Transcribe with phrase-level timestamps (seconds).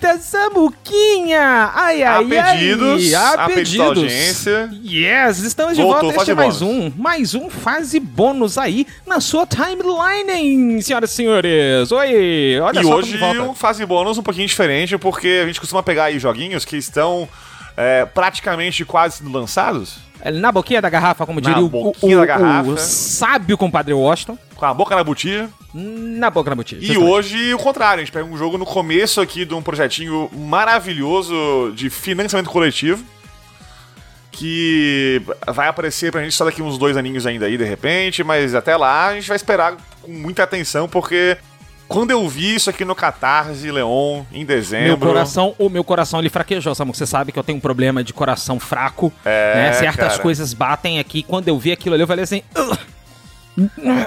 [0.00, 1.70] vuelta, Samuquinha!
[1.74, 3.34] Ai, ai, a pedidos, ai!
[3.34, 4.70] a pedidos da audiência.
[4.82, 6.20] Yes, estamos de Voltou, volta.
[6.20, 6.74] Este é mais bônus.
[6.74, 11.92] um, mais um fase bônus aí na sua timeline, senhoras e senhores.
[11.92, 15.82] Oi, olha E só hoje um fase bônus um pouquinho diferente, porque a gente costuma
[15.82, 17.28] pegar aí joguinhos que estão
[17.76, 19.98] é, praticamente quase sendo lançados,
[20.34, 22.70] Na boquinha da garrafa, como Na diria o, boquinha o, da garrafa.
[22.70, 24.36] o sábio compadre Washington.
[24.54, 25.48] com a boca na botija.
[25.72, 26.92] Na boca da botija.
[26.92, 30.28] E hoje o contrário, a gente pega um jogo no começo aqui de um projetinho
[30.34, 33.02] maravilhoso de financiamento coletivo.
[34.32, 38.54] Que vai aparecer pra gente só daqui uns dois aninhos ainda aí, de repente, mas
[38.54, 41.36] até lá a gente vai esperar com muita atenção, porque
[41.90, 44.86] quando eu vi isso aqui no Catarse, Leon, em dezembro.
[44.86, 46.94] Meu coração, o meu coração ele fraquejou, Samu.
[46.94, 49.12] Você sabe que eu tenho um problema de coração fraco.
[49.24, 49.72] É, né?
[49.72, 50.22] Certas cara.
[50.22, 51.24] coisas batem aqui.
[51.24, 52.42] Quando eu vi aquilo ali, eu falei assim.
[52.56, 52.78] "Ugh".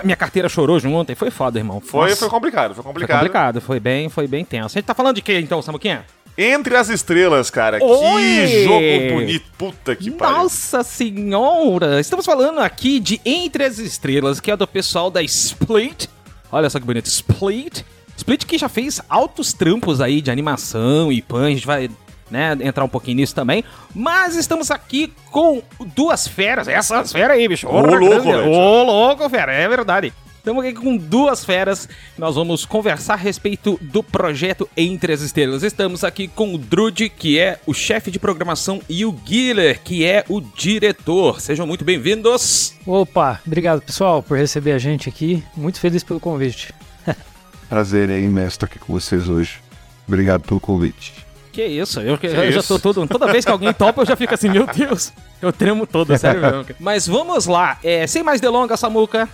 [0.01, 1.81] Minha carteira chorou junto e foi foda, irmão.
[1.81, 3.17] Foi, Nossa, foi complicado, foi foi complicado.
[3.17, 4.77] complicado, foi bem, foi bem tenso.
[4.77, 6.05] A gente tá falando de quê então, Samuquinha?
[6.37, 7.83] Entre as estrelas, cara.
[7.83, 8.21] Oi!
[8.47, 9.45] Que jogo bonito.
[9.57, 10.37] Puta que pariu.
[10.37, 11.99] Nossa senhora!
[11.99, 16.07] Estamos falando aqui de Entre as Estrelas, que é do pessoal da Split.
[16.53, 17.81] Olha só que bonito, Split.
[18.15, 21.89] Split que já fez altos trampos aí de animação e pan, a gente vai
[22.29, 23.63] né, entrar um pouquinho nisso também.
[23.93, 25.63] Mas estamos aqui com
[25.95, 27.67] duas feras, essas feras aí, bicho.
[27.67, 28.51] Ô, louco, velho.
[28.51, 30.13] Ô, louco, fera, é verdade.
[30.43, 31.87] Estamos aqui com duas feras.
[32.17, 35.63] Nós vamos conversar a respeito do projeto Entre as Estrelas.
[35.63, 40.05] Estamos aqui com o Drude, que é o chefe de programação, e o Guiller, que
[40.05, 41.39] é o diretor.
[41.39, 42.73] Sejam muito bem-vindos.
[42.85, 45.41] Opa, obrigado pessoal por receber a gente aqui.
[45.55, 46.75] Muito feliz pelo convite.
[47.69, 49.61] Prazer é imenso estar aqui com vocês hoje.
[50.05, 51.13] Obrigado pelo convite.
[51.53, 52.67] Que isso, eu, eu já isso?
[52.67, 53.07] tô todo.
[53.07, 55.13] Toda vez que alguém topa, eu já fico assim, meu Deus.
[55.41, 56.65] Eu tremo todo, sério mesmo.
[56.81, 59.29] Mas vamos lá, é, sem mais delongas, Samuca.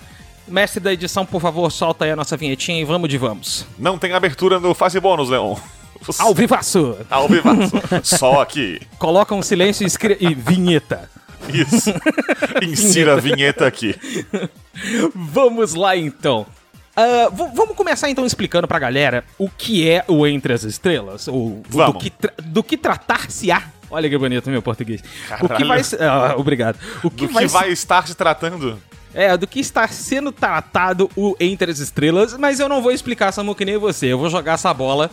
[0.47, 3.65] Mestre da edição, por favor, solta aí a nossa vinhetinha e vamos de vamos.
[3.77, 5.55] Não tem abertura no fase bônus, Leon.
[6.17, 6.97] Ao vivaço!
[7.09, 7.71] Ao vivaço.
[8.03, 8.81] Só aqui.
[8.97, 11.09] Coloca um silêncio e, e vinheta.
[11.53, 11.91] Isso.
[12.63, 13.95] Insira a vinheta aqui.
[15.13, 16.45] Vamos lá então.
[17.31, 21.61] V- vamos começar então explicando pra galera o que é o Entre as Estrelas, ou
[21.69, 22.11] do que,
[22.43, 23.63] do que tratar-se-á.
[23.91, 25.01] Olha que bonito meu português.
[25.41, 26.77] O que vai ah, obrigado.
[27.03, 28.79] O que, Do vai, que vai estar se tratando?
[29.19, 33.33] É, do que está sendo tratado o Entre as Estrelas, mas eu não vou explicar,
[33.33, 34.05] Samu, que nem você.
[34.05, 35.11] Eu vou jogar essa bola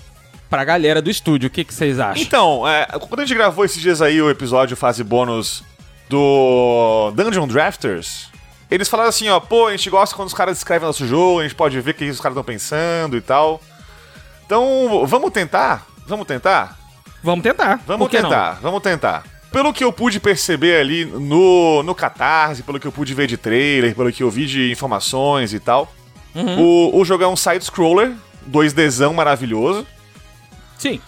[0.48, 1.48] pra galera do estúdio.
[1.48, 2.22] O que, que vocês acham?
[2.22, 5.64] Então, é, quando a gente gravou esses dias aí o episódio fase bônus
[6.08, 8.28] do Dungeon Drafters,
[8.70, 11.42] eles falaram assim, ó, pô, a gente gosta quando os caras escrevem nosso jogo, a
[11.42, 13.60] gente pode ver o que os caras estão pensando e tal.
[14.44, 15.84] Então, vamos tentar?
[16.06, 16.78] Vamos tentar?
[17.24, 17.80] Vamos tentar.
[17.84, 18.30] Vamos que não?
[18.30, 19.24] tentar, vamos tentar.
[19.56, 23.38] Pelo que eu pude perceber ali no, no Catarse, pelo que eu pude ver de
[23.38, 25.90] trailer, pelo que eu vi de informações e tal,
[26.34, 26.60] Uhum.
[26.92, 28.12] o, o jogo é um side-scroller,
[28.52, 29.86] 2Dzão maravilhoso,
[30.76, 31.00] Sim.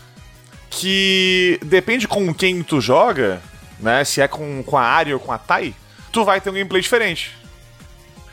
[0.70, 3.42] que depende com quem tu joga,
[3.78, 4.02] né?
[4.04, 5.74] Se é com, com a Ari ou com a Tai,
[6.10, 7.36] tu vai ter um gameplay diferente.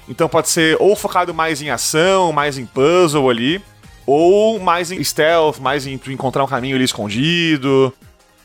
[0.07, 3.61] Então pode ser ou focado mais em ação, mais em puzzle ali,
[4.05, 7.93] ou mais em stealth, mais em tu encontrar um caminho ali escondido.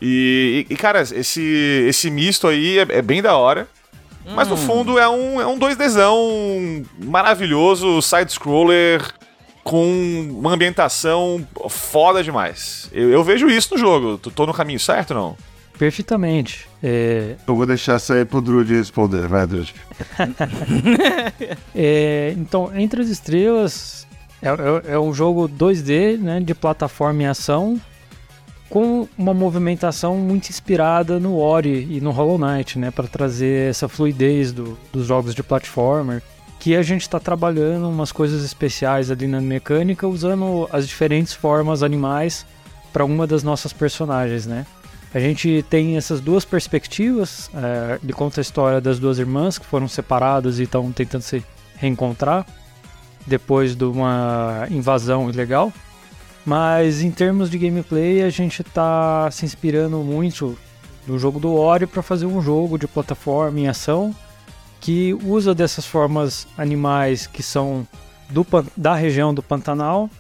[0.00, 1.43] E, e, cara, esse,
[1.88, 3.69] esse misto aí é, é bem da hora.
[4.34, 9.03] Mas no fundo é um, é um 2Dzão maravilhoso, side-scroller,
[9.65, 12.88] com uma ambientação foda demais.
[12.93, 14.19] Eu, eu vejo isso no jogo.
[14.19, 15.37] Tu tô no caminho certo não?
[15.78, 16.69] Perfeitamente.
[16.82, 19.27] É, Eu vou deixar isso aí pro Drude responder.
[19.27, 19.75] Vai, Drude.
[21.75, 24.06] é, então, Entre as Estrelas
[24.43, 27.81] é, é- é um jogo 2D, né, de plataforma e ação,
[28.70, 33.88] com uma movimentação muito inspirada no Ori e no Hollow Knight, né, para trazer essa
[33.88, 36.22] fluidez do- dos jogos de platformer.
[36.60, 41.82] Que a gente está trabalhando umas coisas especiais ali na mecânica, usando as diferentes formas
[41.82, 42.47] animais
[42.92, 44.64] para uma das nossas personagens, né?
[45.12, 47.50] A gente tem essas duas perspectivas.
[47.55, 51.43] é, ele conta a história das duas irmãs que foram separadas e estão tentando se
[51.76, 52.46] reencontrar
[53.26, 55.72] depois de uma invasão ilegal.
[56.50, 60.58] Mas em termos de gameplay, a gente está se inspirando muito
[61.06, 64.12] no jogo do Ori para fazer um jogo de plataforma em ação
[64.81, 67.87] que usa dessas formas animais que são
[68.31, 68.44] do,
[68.76, 70.11] da região do Pantanal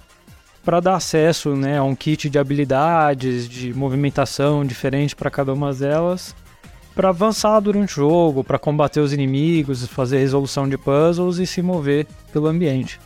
[0.64, 5.74] para dar acesso né, a um kit de habilidades, de movimentação diferente para cada uma
[5.74, 6.32] delas,
[6.94, 11.60] para avançar durante o jogo, para combater os inimigos, fazer resolução de puzzles e se
[11.60, 13.00] mover pelo ambiente.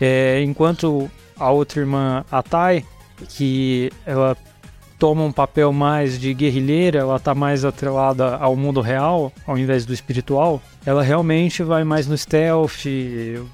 [0.00, 2.84] É, enquanto a outra irmã, a Tai,
[3.28, 4.36] que ela
[4.98, 9.84] toma um papel mais de guerrilheira, ela tá mais atrelada ao mundo real, ao invés
[9.84, 12.84] do espiritual, ela realmente vai mais no stealth,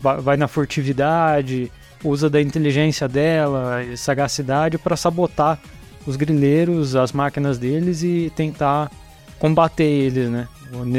[0.01, 1.71] va- vai na furtividade,
[2.05, 5.59] usa da inteligência dela e sagacidade para sabotar
[6.07, 8.91] os grileiros, as máquinas deles e tentar
[9.39, 10.49] combater eles, né?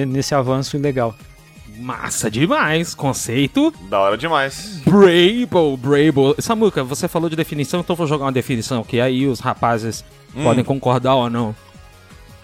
[0.07, 1.16] Nesse avanço ilegal.
[1.83, 3.74] Massa demais, conceito.
[3.89, 4.80] Da hora demais.
[4.85, 6.33] Brable, Brable.
[6.39, 10.03] Samuca, você falou de definição, então eu vou jogar uma definição que aí os rapazes
[10.41, 11.53] podem concordar ou não.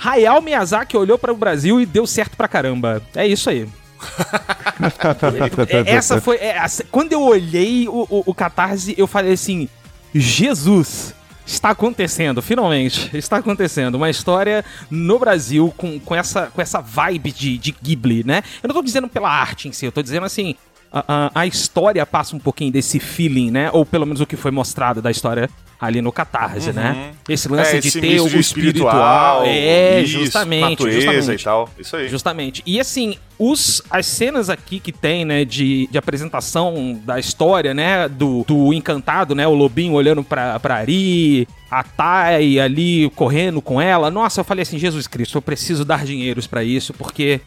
[0.04, 3.02] Hayao Miyazaki olhou para o Brasil e deu certo pra caramba.
[3.16, 3.66] É isso aí.
[5.70, 6.38] É, Essa foi.
[6.38, 9.68] é, essa- quando eu olhei o, o, o Catarse, eu falei assim:
[10.16, 11.14] Jesus,
[11.54, 13.10] está acontecendo, finalmente.
[13.18, 13.96] Está acontecendo.
[13.96, 18.44] Uma história no Brasil com, com, essa, com essa vibe de, de Ghibli, né?
[18.62, 20.56] Eu não tô dizendo pela arte em si, eu tô dizendo assim.
[20.92, 23.70] A, a, a história passa um pouquinho desse feeling, né?
[23.72, 25.50] Ou pelo menos o que foi mostrado da história
[25.80, 27.12] ali no Catarse, né?
[27.28, 29.44] Esse lance É, de esse ter o de espiritual.
[29.46, 30.72] É, isso, justamente.
[30.72, 31.42] natureza justamente.
[31.42, 31.70] e tal.
[31.80, 32.10] Isso aí.
[32.10, 32.64] Justamente.
[32.66, 38.10] E assim, os, as cenas aqui que tem, né, de, de apresentação da história, né,
[38.10, 43.80] do, do encantado, né, o lobinho olhando pra, pra Ari, a Tai ali correndo com
[43.80, 44.12] ela.
[44.12, 47.40] Nossa, eu falei assim, Jesus Cristo, eu preciso dar dinheiros pra isso, porque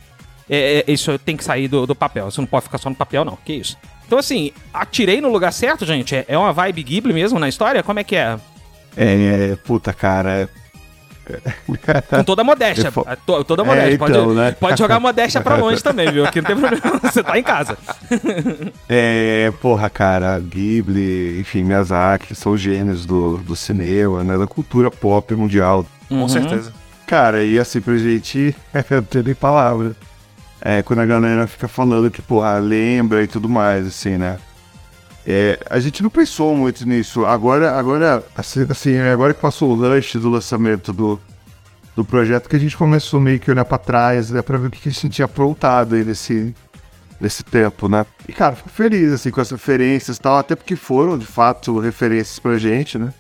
[0.49, 2.29] é, é, isso tem que sair do, do papel.
[2.29, 3.37] Isso não pode ficar só no papel, não.
[3.45, 3.77] Que isso?
[4.07, 6.15] Então, assim, atirei no lugar certo, gente?
[6.15, 7.83] É, é uma vibe Ghibli mesmo na história?
[7.83, 8.37] Como é que é?
[8.97, 10.49] É, é, puta, cara.
[12.11, 12.91] Com toda a modéstia.
[12.91, 13.95] Fo- to- Toda a É, modéstia.
[13.95, 14.57] então, pode, né?
[14.59, 16.25] pode jogar a modéstia pra longe também, viu?
[16.27, 16.99] Aqui não tem problema.
[17.01, 17.79] Você tá em casa.
[18.89, 25.35] É, porra, cara, Ghibli, enfim, Miyazaki, são gênios do, do cinema, né, da cultura pop
[25.35, 25.87] mundial.
[26.11, 26.21] Uhum.
[26.23, 26.73] Com certeza.
[27.07, 28.55] Cara, e assim, pra gente,
[28.91, 29.95] não tem nem palavra.
[30.65, 34.39] É, quando a galera fica falando que, porra, lembra e tudo mais, assim, né?
[35.27, 37.27] É, a gente não pensou muito nisso.
[37.27, 41.21] Agora, agora, assim, assim, agora que passou o lanche do lançamento do,
[41.97, 44.71] do projeto, que a gente começou meio que olhar pra trás, né, pra ver o
[44.71, 46.55] que a gente tinha aprontado aí nesse,
[47.21, 48.07] nesse tempo, né?
[48.29, 51.77] E, cara, fico feliz, assim, com as referências e tal, até porque foram, de fato,
[51.81, 53.13] referências pra gente, né?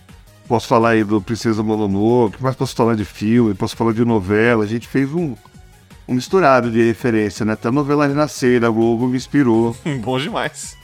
[0.47, 4.63] Posso falar aí do Princesa Mononoke, mas posso falar de filme, posso falar de novela.
[4.63, 5.35] A gente fez um
[6.13, 7.53] misturado de referência, né?
[7.53, 9.77] Até a novela Renascer da Globo me inspirou.
[10.03, 10.77] Bom demais.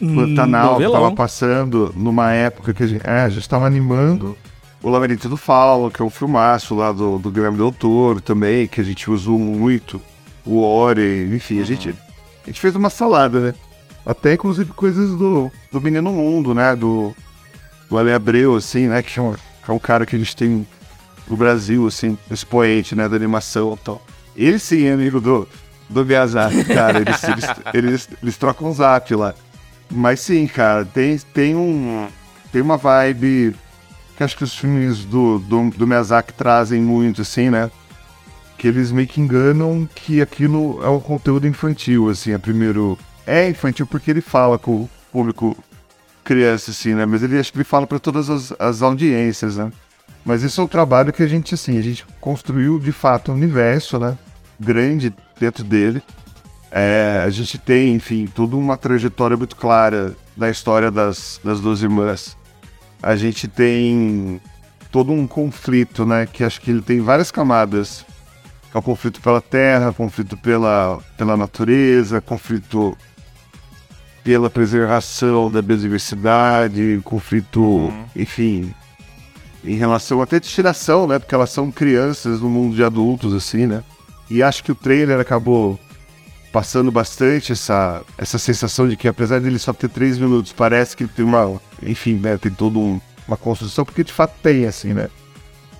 [0.00, 1.02] Pantanal, que Novelão.
[1.02, 4.36] tava passando numa época que a gente, é, a gente tava animando
[4.82, 8.66] o Labirinto do Fauno, que é um filmaço lá do, do Guilherme Del Toro também,
[8.66, 10.00] que a gente usou muito,
[10.44, 13.54] o Ori, enfim, a gente, a gente fez uma salada, né?
[14.06, 16.74] Até inclusive coisas do, do Menino Mundo, né?
[16.74, 17.14] Do,
[17.90, 19.02] do Ale Abreu, assim, né?
[19.02, 20.66] Que é, um, que é um cara que a gente tem
[21.28, 23.08] no Brasil, assim, expoente, né?
[23.08, 24.02] Da animação e tal.
[24.38, 25.48] Ele sim é amigo do,
[25.90, 27.00] do Miyazaki, cara.
[27.00, 27.44] Eles, eles,
[27.74, 29.34] eles, eles trocam um zap lá.
[29.90, 32.06] Mas sim, cara, tem, tem um.
[32.52, 33.54] Tem uma vibe
[34.16, 37.70] que acho que os filmes do, do, do Miyazaki trazem muito, assim, né?
[38.56, 42.96] Que eles meio que enganam que aquilo é um conteúdo infantil, assim, é primeiro.
[43.26, 45.56] É infantil porque ele fala com o público
[46.24, 47.06] criança, assim, né?
[47.06, 49.72] Mas ele acho que ele fala para todas as, as audiências, né?
[50.24, 53.34] Mas isso é um trabalho que a gente, assim, a gente construiu de fato um
[53.34, 54.16] universo, né?
[54.58, 56.02] Grande dentro dele.
[56.70, 61.82] É, a gente tem, enfim, toda uma trajetória muito clara da história das, das duas
[61.82, 62.36] irmãs.
[63.02, 64.40] A gente tem
[64.90, 66.26] todo um conflito, né?
[66.26, 68.04] Que acho que ele tem várias camadas.
[68.74, 72.96] É o conflito pela terra, conflito pela, pela natureza, conflito
[74.22, 78.74] pela preservação da biodiversidade, conflito, enfim,
[79.64, 81.18] em relação até de tiração, né?
[81.18, 83.82] Porque elas são crianças no mundo de adultos, assim, né?
[84.30, 85.78] E acho que o trailer acabou
[86.52, 91.06] passando bastante essa, essa sensação de que apesar dele só ter três minutos, parece que
[91.06, 95.08] tem uma, enfim, né, tem toda um, uma construção, porque de fato tem, assim, né?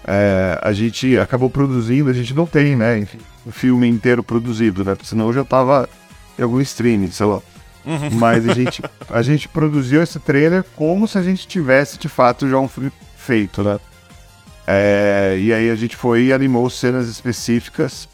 [0.07, 4.85] É, a gente acabou produzindo, a gente não tem, né, enfim, o filme inteiro produzido,
[4.85, 4.95] né?
[4.95, 5.89] Porque senão eu já tava
[6.39, 7.41] em algum streaming, sei lá.
[8.13, 12.49] Mas a gente, a gente produziu esse trailer como se a gente tivesse de fato
[12.49, 13.79] já um filme feito, né?
[14.67, 18.07] É, e aí a gente foi e animou cenas específicas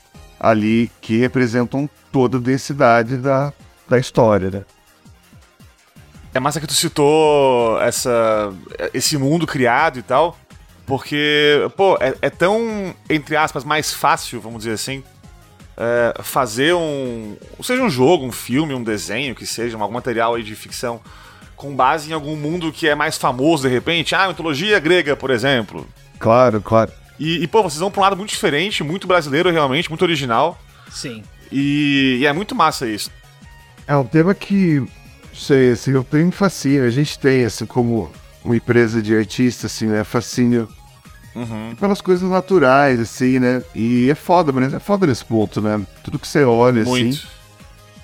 [0.44, 3.52] ali que representam toda a densidade da,
[3.88, 4.64] da história, né?
[6.34, 8.52] É massa que tu citou essa,
[8.92, 10.36] esse mundo criado e tal,
[10.84, 15.02] porque, pô, é, é tão, entre aspas, mais fácil, vamos dizer assim,
[15.76, 17.36] é, fazer um.
[17.62, 21.00] Seja um jogo, um filme, um desenho, que seja, algum material aí de ficção,
[21.56, 24.14] com base em algum mundo que é mais famoso de repente.
[24.14, 25.86] Ah, mitologia grega, por exemplo.
[26.18, 26.92] Claro, claro.
[27.18, 30.58] E, e, pô, vocês vão pra um lado muito diferente, muito brasileiro realmente, muito original.
[30.90, 31.22] Sim.
[31.50, 33.10] E, e é muito massa isso.
[33.86, 34.82] É um tema que,
[35.32, 38.10] sei, assim, eu tenho fascínio, a gente tem, assim, como
[38.44, 40.68] uma empresa de artista, assim, né, fascínio
[41.34, 41.74] Uhum.
[41.80, 46.18] pelas coisas naturais, assim, né, e é foda, mas é foda nesse ponto, né, tudo
[46.18, 47.34] que você olha, assim, Muito.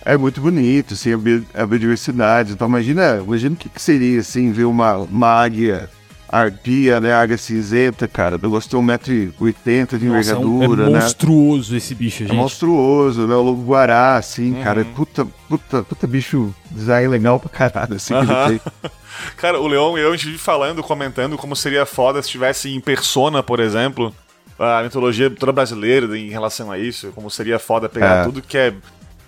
[0.03, 2.53] É muito bonito, assim, a biodiversidade.
[2.53, 5.91] Então, imagina, imagina o que, que seria, assim, ver uma, uma águia
[6.31, 7.13] arpia, né?
[7.13, 8.39] Águia cinzenta, cara.
[8.41, 11.01] Eu gostei de 1,80m de Nossa, é, um- envergadura, é né?
[11.01, 12.37] monstruoso esse bicho, É gente.
[12.37, 13.35] monstruoso, né?
[13.35, 14.85] O lobo guará, assim, cara.
[14.85, 18.49] Puta, puta, puta bicho design legal pra caralho, assim, que Aham.
[18.51, 18.91] ele tem.
[19.37, 22.71] Cara, o Leon e eu, a gente vive falando, comentando como seria foda se tivesse
[22.75, 24.15] em Persona, por exemplo,
[24.59, 28.25] a mitologia toda brasileira em relação a isso, como seria foda pegar É.
[28.25, 28.73] tudo que é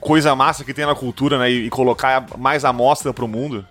[0.00, 3.66] coisa massa que tem na cultura, né, e, e colocar mais amostra pro mundo.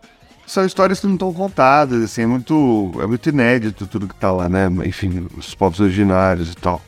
[0.51, 4.34] São histórias que não estão contadas, assim, é muito, é muito inédito tudo que tá
[4.34, 4.67] lá, né?
[4.86, 6.81] Enfim, os povos originários e tal.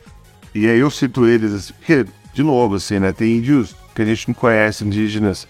[0.54, 2.04] E aí eu cito eles, assim, porque,
[2.34, 3.10] de novo, assim, né?
[3.10, 5.48] Tem índios que a gente não conhece, indígenas,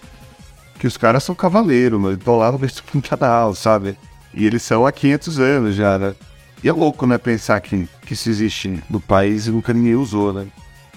[0.79, 3.97] que os caras são cavaleiros, mas estão lá no meio do canal, sabe?
[4.33, 6.15] E eles são há 500 anos já, né?
[6.63, 10.31] E é louco, né, pensar que, que isso existe no país e nunca ninguém usou,
[10.31, 10.47] né?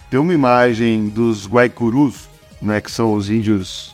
[0.09, 2.29] Tem uma imagem dos Guaicurus,
[2.63, 3.93] né, que são os índios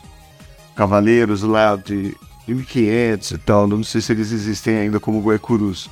[0.75, 2.15] cavaleiros lá de
[2.47, 5.89] 1500 e tal, não sei se eles existem ainda como Guaicurus.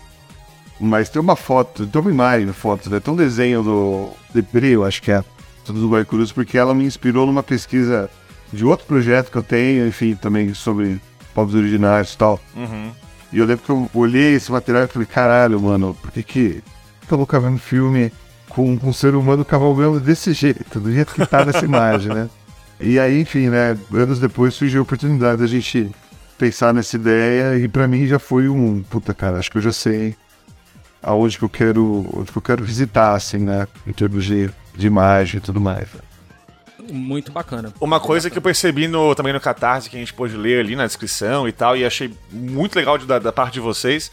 [0.79, 3.00] Mas tem uma foto, tem uma imagem na foto, né?
[3.00, 5.24] Tem um desenho do Depré, eu acho que é,
[5.65, 8.10] do Guaicurus, porque ela me inspirou numa pesquisa
[8.51, 11.00] de outro projeto que eu tenho, enfim, também sobre
[11.33, 12.39] povos originários e tal.
[13.31, 16.63] E eu lembro que eu olhei esse material e falei, caralho, mano, por que que
[17.10, 18.12] vou vendo filme
[18.50, 22.29] com um ser humano cavalgando desse jeito, do jeito que tá nessa imagem, né?
[22.79, 25.89] E aí, enfim, né, anos depois surgiu a oportunidade da gente
[26.43, 29.71] pensar nessa ideia e pra mim já foi um, puta cara, acho que eu já
[29.71, 30.13] sei
[31.01, 34.88] aonde que eu quero, onde que eu quero visitar, assim, né, em termos de, de
[34.88, 35.88] imagem e tudo mais.
[36.91, 37.73] Muito bacana.
[37.79, 40.75] Uma coisa que eu percebi no, também no Catarse, que a gente pôde ler ali
[40.75, 44.12] na descrição e tal, e achei muito legal de- da, da parte de vocês,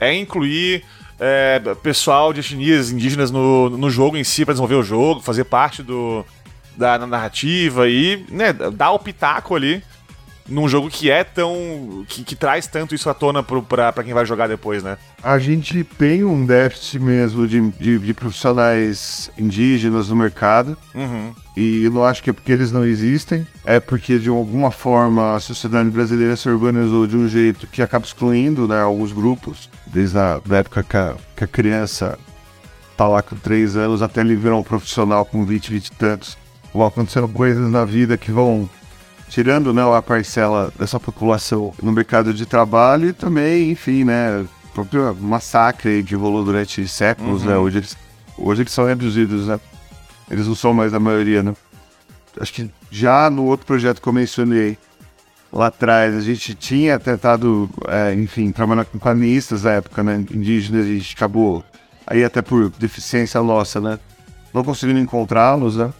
[0.00, 0.82] é incluir
[1.20, 5.44] é, pessoal de etnias indígenas no, no jogo em si, pra desenvolver o jogo, fazer
[5.44, 6.24] parte do,
[6.78, 9.82] da narrativa e né, dar o pitaco ali
[10.48, 12.04] num jogo que é tão.
[12.08, 14.96] que, que traz tanto isso à tona pro, pra, pra quem vai jogar depois, né?
[15.22, 20.76] A gente tem um déficit mesmo de, de, de profissionais indígenas no mercado.
[20.94, 21.32] Uhum.
[21.56, 25.34] E eu não acho que é porque eles não existem, é porque de alguma forma
[25.34, 30.16] a sociedade brasileira se organizou de um jeito que acaba excluindo né, alguns grupos, desde
[30.18, 32.16] a época que a, que a criança
[32.96, 36.38] tá lá com 3 anos até ele virar um profissional com 20, 20 e tantos.
[36.72, 38.68] Vão acontecendo coisas na vida que vão
[39.28, 44.68] tirando né, a parcela dessa população no mercado de trabalho e também, enfim, né, o
[44.74, 47.96] próprio massacre que rolou durante séculos, né, hoje eles,
[48.36, 49.60] hoje eles são reduzidos, né,
[50.30, 51.54] eles não são mais a maioria, né.
[52.40, 54.78] Acho que já no outro projeto que eu mencionei
[55.52, 60.86] lá atrás, a gente tinha tentado, é, enfim, trabalhar com panistas na época, né, indígenas,
[60.86, 61.64] a gente acabou,
[62.06, 63.98] aí até por deficiência nossa, né,
[64.54, 65.92] não conseguindo encontrá-los, né,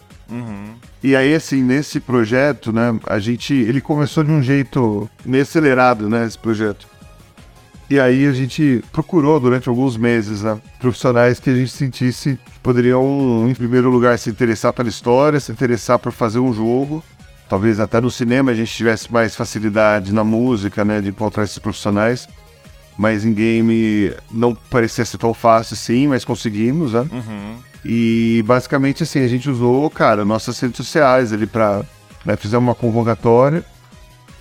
[1.01, 3.53] e aí, assim, nesse projeto, né, a gente.
[3.53, 6.87] Ele começou de um jeito meio acelerado, né, esse projeto.
[7.89, 12.59] E aí a gente procurou durante alguns meses, né, profissionais que a gente sentisse que
[12.59, 17.03] poderiam, em primeiro lugar, se interessar pela história, se interessar por fazer um jogo.
[17.47, 21.57] Talvez até no cinema a gente tivesse mais facilidade na música, né, de encontrar esses
[21.57, 22.27] profissionais.
[23.01, 27.07] Mas em game não parecia ser tão fácil assim, mas conseguimos, né?
[27.85, 31.81] E basicamente assim, a gente usou, cara, nossas redes sociais ali pra.
[32.25, 33.63] Né, fizemos uma convocatória.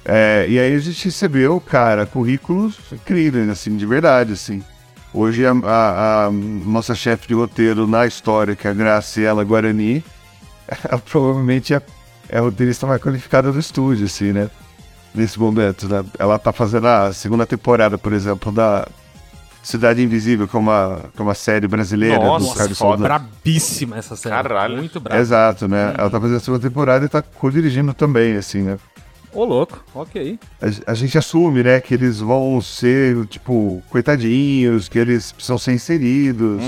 [0.05, 4.61] É, e aí a gente recebeu, cara, currículos incríveis, assim, de verdade, assim.
[5.15, 10.03] Hoje a, a- a nossa chefe de roteiro na história, que é a Graciela Guarani,
[10.85, 11.81] ela provavelmente é,
[12.29, 14.51] é a roteirista mais qualificada do estúdio, assim, né?
[15.15, 16.05] Nesse momento, né?
[16.19, 18.87] Ela tá fazendo a segunda temporada, por exemplo, da
[19.63, 22.79] Cidade Invisível, que é uma, que é uma série brasileira Nossa, do Carlos.
[22.79, 23.03] Saldanha.
[23.03, 24.35] Brabíssima essa série.
[24.35, 24.77] Caralho.
[24.77, 25.21] Muito braba.
[25.21, 25.95] Exato, né?
[25.97, 28.79] Ela tá fazendo a segunda temporada e tá co-dirigindo também, assim, né?
[29.33, 29.85] Ô, louco.
[29.95, 30.39] Ok.
[30.61, 35.73] A, a gente assume, né, que eles vão ser, tipo, coitadinhos, que eles precisam ser
[35.73, 36.63] inseridos.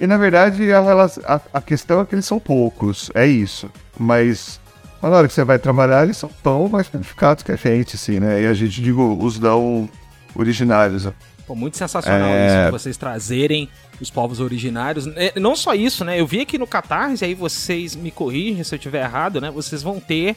[0.00, 0.80] E na verdade a,
[1.26, 3.70] a, a questão é que eles são poucos, é isso.
[3.98, 4.59] Mas
[5.08, 8.20] na hora que você vai trabalhar, eles são tão mais qualificados que a gente, assim,
[8.20, 8.42] né?
[8.42, 9.88] E a gente, digo, os não
[10.34, 11.08] originários.
[11.46, 12.62] Pô, muito sensacional É.
[12.64, 13.68] isso, vocês trazerem
[14.00, 15.06] os povos originários.
[15.16, 16.20] É, Não só isso, né?
[16.20, 19.50] Eu vi aqui no Catarse, aí vocês me corrigem se eu estiver errado, né?
[19.50, 20.36] Vocês vão ter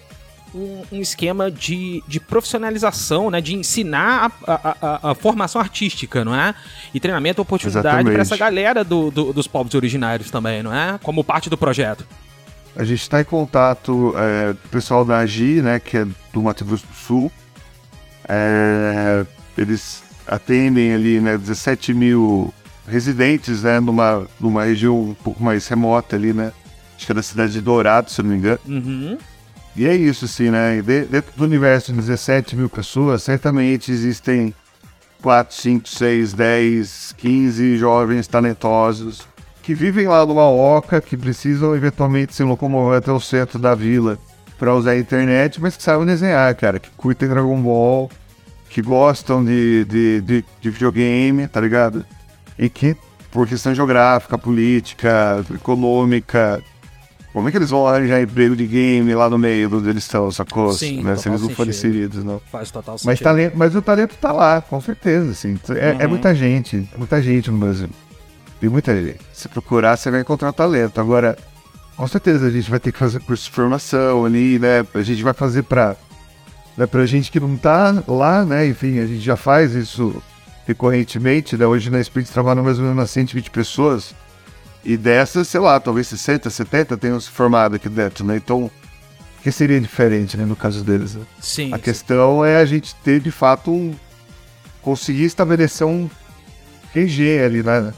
[0.55, 3.41] um, um esquema de, de profissionalização, né?
[3.41, 6.53] De ensinar a, a- a- a formação artística, não é?
[6.93, 10.99] E treinamento, oportunidade para essa galera do- do- dos povos originários também, não é?
[11.03, 12.05] Como parte do projeto.
[12.75, 16.41] A gente está em contato é, com o pessoal da AGI, né, que é do
[16.41, 17.31] Mato Grosso do Sul.
[18.27, 19.25] É,
[19.57, 22.53] eles atendem ali né, 17 mil
[22.87, 26.51] residentes né, numa, numa região um pouco mais remota ali, né?
[26.95, 28.59] Acho que é da cidade de Dourado, se eu não me engano.
[28.67, 29.17] Uhum.
[29.75, 30.81] E é isso, assim, né?
[30.81, 34.53] De- Dentro do universo de 17 mil pessoas, certamente existem
[35.21, 39.21] 4, 5, 6, 10, 15 jovens talentosos
[39.63, 44.19] que vivem lá numa oca, que precisam eventualmente se locomover até o centro da vila
[44.59, 48.11] para usar a internet, mas que sabem desenhar, cara, que curtem Dragon Ball,
[48.69, 52.05] que gostam de, de, de, de videogame, tá ligado?
[52.59, 52.95] E que,
[53.31, 56.61] por questão geográfica, política, econômica,
[57.31, 60.03] como é que eles vão arranjar emprego de game lá no meio de onde eles
[60.03, 60.71] estão, sacou?
[60.73, 61.15] Sim, né?
[61.15, 62.39] Se eles não forem inseridos, não.
[62.51, 63.23] Faz total Mas, sentido.
[63.23, 65.57] talento, mas o talento tá lá, com certeza, assim.
[65.69, 66.09] É, é Uhum.
[66.11, 67.89] muita gente, muita gente no Brasil.
[68.63, 69.19] Tem muita gente.
[69.33, 71.01] Se procurar, você vai encontrar talento.
[71.01, 71.37] Agora,
[71.97, 74.87] com certeza a gente vai ter que fazer curso de formação ali, né?
[74.93, 75.97] A gente vai fazer pra,
[76.77, 78.65] né, pra gente que não tá lá, né?
[78.65, 80.23] Enfim, a gente já faz isso
[80.65, 81.65] recorrentemente, né?
[81.65, 84.15] Hoje na Sprint trabalham mais ou menos umas 120 pessoas.
[84.81, 88.37] E dessas, sei lá, talvez 60, 70 tenham se formado aqui dentro, né?
[88.37, 88.71] Então, o
[89.43, 90.45] que seria diferente, né?
[90.45, 91.25] No caso deles, né?
[91.41, 93.93] Sim, A questão é a gente ter de fato um.
[94.81, 96.09] conseguir estabelecer um
[96.93, 97.91] QG ali na,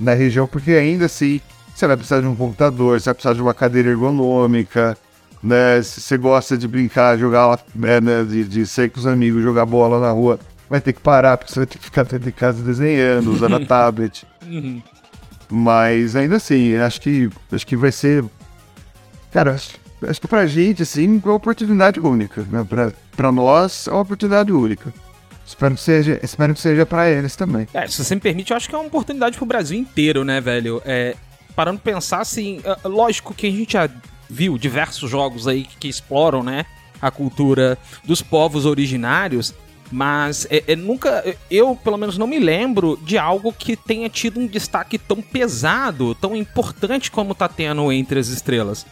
[0.00, 1.40] na região, porque ainda assim
[1.74, 4.96] você vai precisar de um computador, você vai precisar de uma cadeira ergonômica,
[5.42, 5.80] né?
[5.82, 8.24] Se você gosta de brincar, jogar lá, é, né?
[8.24, 10.38] de, de sair com os amigos, jogar bola na rua,
[10.68, 13.56] vai ter que parar, porque você vai ter que ficar dentro de casa desenhando, usando
[13.56, 14.26] a tablet.
[14.46, 14.82] Uhum.
[15.50, 18.24] Mas ainda assim, acho que acho que vai ser.
[19.32, 22.46] Cara, acho, acho que pra gente, assim, é uma oportunidade única.
[22.50, 22.64] Né?
[22.68, 24.92] Pra, pra nós, é uma oportunidade única.
[25.50, 27.66] Espero que seja, espero que seja pra eles também.
[27.74, 30.40] É, se você me permite, eu acho que é uma oportunidade pro Brasil inteiro, né,
[30.40, 30.80] velho?
[30.84, 31.16] É,
[31.56, 33.90] parando pra pensar, assim, é, lógico que a gente já
[34.28, 36.64] viu diversos jogos aí que, que exploram, né,
[37.02, 39.52] a cultura dos povos originários,
[39.90, 44.38] mas é, é nunca, eu pelo menos não me lembro de algo que tenha tido
[44.38, 48.86] um destaque tão pesado, tão importante como tá tendo entre as estrelas.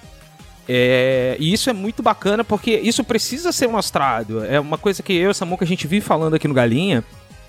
[0.69, 4.45] É, e isso é muito bacana porque isso precisa ser mostrado.
[4.45, 7.03] É uma coisa que eu e Samuca a gente vive falando aqui no Galinha.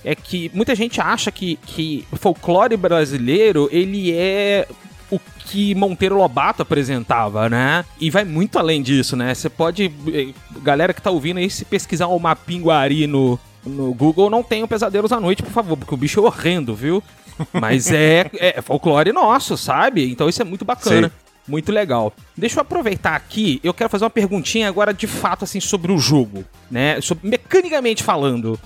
[0.05, 4.65] É que muita gente acha que, que o folclore brasileiro ele é
[5.11, 7.83] o que Monteiro Lobato apresentava, né?
[7.99, 9.33] E vai muito além disso, né?
[9.33, 9.91] Você pode.
[10.13, 10.29] eh,
[10.61, 15.11] Galera que tá ouvindo aí, se pesquisar o Mapinguari no, no Google, não tenham pesadelos
[15.11, 17.03] à noite, por favor, porque o bicho é horrendo, viu?
[17.51, 20.09] Mas é, é folclore nosso, sabe?
[20.09, 21.11] Então isso é muito bacana.
[21.49, 22.13] Muito legal.
[22.37, 25.97] Deixa eu aproveitar aqui, eu quero fazer uma perguntinha agora de fato, assim, sobre o
[25.97, 27.01] jogo, né?
[27.01, 28.59] Sobre, mecanicamente falando.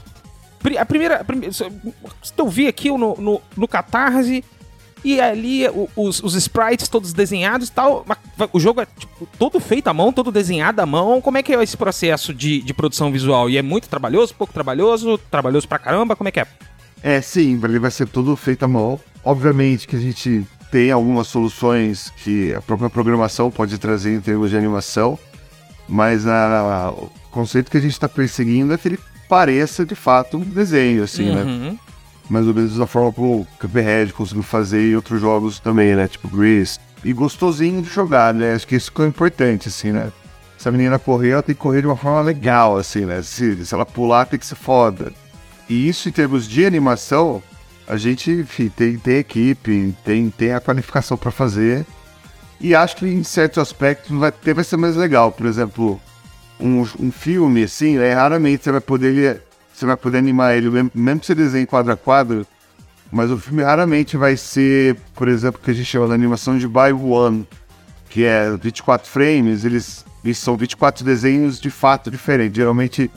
[0.77, 1.15] A primeira.
[1.15, 1.53] A primeira
[2.37, 4.43] eu vi aqui no, no, no Catarse
[5.03, 5.63] e ali
[5.95, 8.05] os, os sprites todos desenhados e tal.
[8.51, 11.21] O jogo é tipo, todo feito à mão, todo desenhado à mão.
[11.21, 13.49] Como é que é esse processo de, de produção visual?
[13.49, 16.15] E é muito trabalhoso, pouco trabalhoso, trabalhoso pra caramba?
[16.15, 16.47] Como é que é?
[17.01, 18.99] É, sim, ele vai ser tudo feito à mão.
[19.23, 24.49] Obviamente que a gente tem algumas soluções que a própria programação pode trazer em termos
[24.49, 25.19] de animação,
[25.87, 29.93] mas a- a- o conceito que a gente está perseguindo é que ele pareça de
[29.93, 31.43] fato um desenho, assim, né?
[31.43, 31.77] Uhum.
[32.27, 36.07] mais ou menos da forma como o Cuphead conseguiu fazer em outros jogos também, né?
[36.07, 36.79] Tipo Grease.
[37.05, 38.53] E gostosinho de jogar, né?
[38.55, 40.11] Acho que isso é importante, assim, né?
[40.57, 43.21] Se a menina correr, ela tem que correr de uma forma legal, assim, né?
[43.21, 45.11] Se, se ela pular, tem que ser foda.
[45.69, 47.43] E isso em termos de animação,
[47.87, 51.85] a gente, enfim, tem, tem equipe, tem, tem a qualificação para fazer.
[52.59, 55.31] E acho que em certos aspectos vai, ter, vai ser mais legal.
[55.31, 55.99] Por exemplo,
[56.59, 58.13] um, um filme, assim, né?
[58.13, 59.41] Raramente você vai poder
[59.73, 62.45] você vai poder animar ele, mesmo, mesmo que você desenhe quadro a quadro,
[63.11, 66.57] mas o filme raramente vai ser, por exemplo, o que a gente chama de animação
[66.57, 67.47] de by one,
[68.09, 72.55] que é 24 frames, eles, eles são 24 desenhos de fato diferentes.
[72.55, 73.09] Geralmente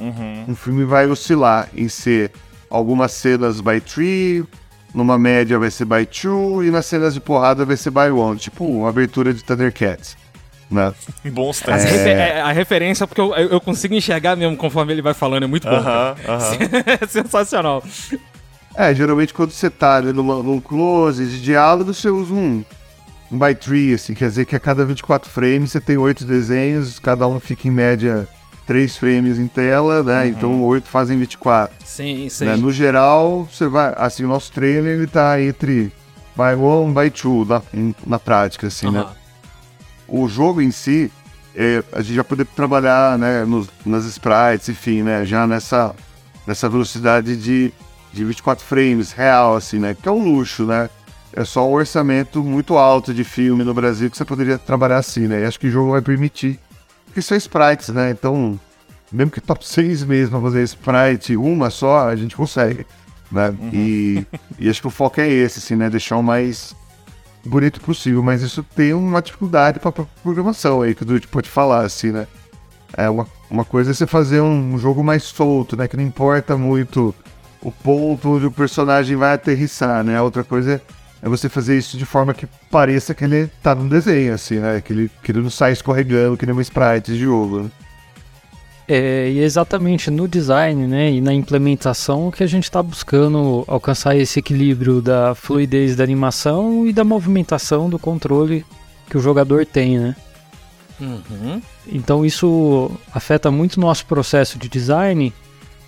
[0.48, 2.32] um filme vai oscilar em ser
[2.76, 4.44] algumas cenas by three,
[4.94, 8.38] numa média vai ser by two, e nas cenas de porrada vai ser by one,
[8.38, 10.16] tipo uma abertura de Thundercats.
[10.70, 10.92] Né?
[11.26, 11.90] Bons testes.
[11.92, 15.46] refe- é, a referência, porque eu, eu consigo enxergar mesmo conforme ele vai falando, é
[15.46, 15.74] muito bom.
[15.76, 16.38] Aham, cara.
[16.38, 16.56] aham.
[17.02, 17.82] é sensacional.
[18.74, 22.64] É, geralmente quando você tá ali numa, num close de diálogo, você usa um,
[23.30, 26.98] um by tree, assim, quer dizer que a cada 24 frames você tem oito desenhos,
[26.98, 28.26] cada um fica em média
[28.66, 30.26] 3 frames em tela, né?
[30.28, 31.74] Então oito fazem 24.
[31.84, 32.44] Sim, sim.
[32.44, 32.56] Né?
[32.56, 33.94] No geral, você vai.
[33.96, 35.92] Assim, o nosso trailer ele tá entre
[36.36, 37.62] by one, by two, na,
[38.06, 39.00] na prática, assim, né?
[39.00, 39.14] Aham.
[40.06, 41.10] o jogo em si,
[41.54, 45.94] é, a gente vai poder trabalhar né, nos, nas sprites, enfim, né, já nessa,
[46.46, 47.72] nessa velocidade de,
[48.12, 50.90] de 24 frames real, assim, né, que é um luxo, né?
[51.32, 55.26] É só um orçamento muito alto de filme no Brasil que você poderia trabalhar assim,
[55.26, 55.42] né?
[55.42, 56.58] E acho que o jogo vai permitir.
[57.16, 58.10] Porque são sprites, né?
[58.10, 58.60] Então,
[59.10, 62.86] mesmo que top 6 mesmo fazer sprite, uma só, a gente consegue,
[63.32, 63.56] né?
[63.72, 64.26] E,
[64.58, 65.88] e acho que o foco é esse, assim, né?
[65.88, 66.76] Deixar o mais
[67.42, 71.86] bonito possível, mas isso tem uma dificuldade para programação aí que o Dude pode falar,
[71.86, 72.26] assim, né?
[72.94, 75.88] É, uma, uma coisa é você fazer um jogo mais solto, né?
[75.88, 77.14] Que não importa muito
[77.62, 80.18] o ponto onde o personagem vai aterrissar, né?
[80.18, 80.80] A outra coisa é
[81.22, 84.80] você fazer isso de forma que pareça que ele tá no desenho, assim, né?
[84.80, 87.70] Que ele, que ele não sai escorregando que nem um sprite de jogo, né?
[88.88, 93.64] É, e é exatamente no design né, e na implementação que a gente está buscando
[93.66, 98.64] alcançar esse equilíbrio da fluidez da animação e da movimentação do controle
[99.10, 100.16] que o jogador tem, né?
[101.00, 101.60] Uhum.
[101.88, 105.32] Então isso afeta muito o nosso processo de design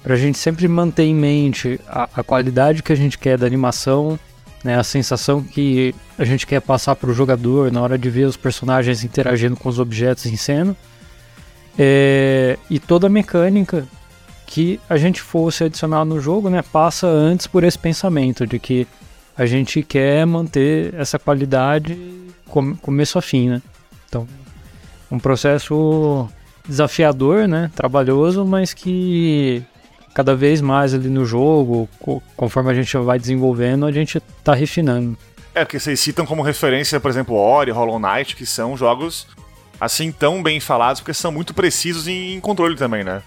[0.03, 3.47] para a gente sempre manter em mente a, a, qualidade que a gente quer da
[3.47, 4.19] animação,
[4.65, 8.25] né, a sensação que a gente quer passar para o jogador na hora de ver
[8.25, 10.77] os personagens interagindo com os objetos em cena
[11.79, 13.87] é, e toda a mecânica
[14.47, 18.87] que a gente fosse adicionar no jogo, né, passa antes por esse pensamento de que
[19.37, 21.97] a gente quer manter essa qualidade
[22.49, 23.63] com, começo a fim, né?
[24.09, 24.27] Então,
[25.11, 26.29] um processo
[26.67, 29.63] desafiador, né, trabalhoso, mas que
[30.19, 31.89] cada vez mais ali no jogo,
[32.37, 35.17] conforme a gente vai desenvolvendo, a gente tá refinando.
[35.55, 39.29] É, porque vocês citam como referência, por exemplo, Ori, Hollow Knight, que são jogos
[39.81, 43.23] assim tão bem falados, porque são muito precisos em controle também, né?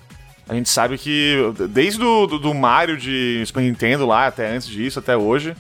[0.50, 1.38] A gente sabe que
[1.70, 5.56] desde o do, do Mario de Super Nintendo lá, até antes disso, até hoje,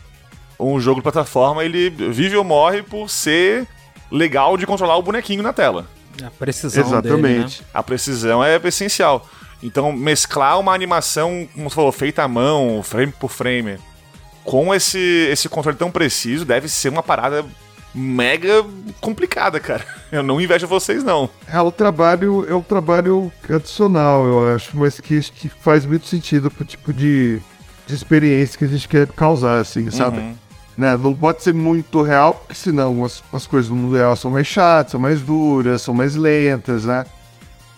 [0.60, 3.66] um jogo de plataforma ele vive ou morre por ser
[4.12, 5.88] legal de controlar o bonequinho na tela.
[6.22, 7.22] A precisão Exatamente.
[7.22, 7.50] Dele, né?
[7.74, 9.26] A precisão é essencial.
[9.64, 13.78] Então, mesclar uma animação, como você falou, feita à mão, frame por frame,
[14.44, 14.98] com esse,
[15.32, 17.46] esse controle tão preciso, deve ser uma parada
[17.94, 18.66] mega
[19.00, 19.86] complicada, cara.
[20.12, 21.30] Eu não invejo vocês, não.
[21.48, 26.52] É o trabalho, é o trabalho adicional, eu acho, mas que, que faz muito sentido
[26.52, 27.40] pro tipo de,
[27.88, 30.18] de experiência que a gente quer causar, assim, sabe?
[30.18, 30.36] Uhum.
[30.78, 30.98] Né?
[30.98, 34.48] Não pode ser muito real, porque senão as, as coisas no mundo real são mais
[34.48, 37.06] chatas, são mais duras, são mais lentas, né?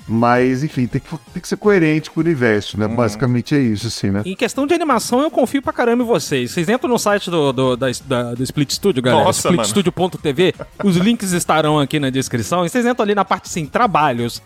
[0.08, 2.86] Mas, enfim, tem que, tem que ser coerente com o universo, né?
[2.88, 2.96] Uhum.
[2.96, 4.22] Basicamente é isso, assim, né?
[4.26, 6.52] Em questão de animação, eu confio pra caramba em vocês.
[6.52, 9.30] Vocês entram no site do, do, da, da- do Split Studio, galera.
[9.32, 10.54] Splitstudio.tv.
[10.84, 12.66] Os links estarão aqui na descrição.
[12.66, 14.42] E vocês entram ali na parte, assim, trabalhos.